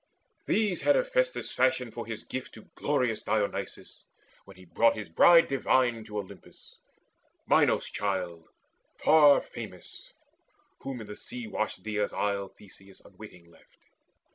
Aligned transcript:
These 0.47 0.81
had 0.81 0.95
Hephaestus 0.95 1.51
fashioned 1.51 1.93
for 1.93 2.07
his 2.07 2.23
gift 2.23 2.55
To 2.55 2.63
glorious 2.73 3.21
Dionysus, 3.21 4.07
when 4.45 4.57
he 4.57 4.65
brought 4.65 4.95
His 4.95 5.09
bride 5.09 5.47
divine 5.47 6.03
to 6.05 6.17
Olympus, 6.17 6.79
Minos' 7.47 7.85
child 7.87 8.49
Far 8.97 9.41
famous, 9.41 10.11
whom 10.79 11.01
in 11.01 11.15
sea 11.15 11.45
washed 11.45 11.83
Dia's 11.83 12.13
isle 12.13 12.47
Theseus 12.47 13.01
unwitting 13.01 13.51
left. 13.51 13.77